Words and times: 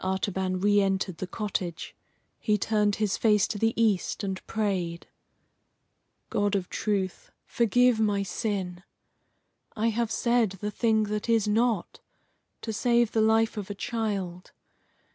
Artaban 0.00 0.60
re 0.60 0.80
entered 0.80 1.18
the 1.18 1.26
cottage. 1.26 1.94
He 2.38 2.56
turned 2.56 2.94
his 2.96 3.18
face 3.18 3.46
to 3.48 3.58
the 3.58 3.74
east 3.76 4.24
and 4.24 4.42
prayed: 4.46 5.08
"God 6.30 6.54
of 6.56 6.70
truth, 6.70 7.30
forgive 7.44 8.00
my 8.00 8.22
sin! 8.22 8.82
I 9.76 9.88
have 9.88 10.10
said 10.10 10.52
the 10.62 10.70
thing 10.70 11.02
that 11.12 11.28
is 11.28 11.46
not, 11.46 12.00
to 12.62 12.72
save 12.72 13.12
the 13.12 13.20
life 13.20 13.58
of 13.58 13.68
a 13.68 13.74
child. 13.74 14.52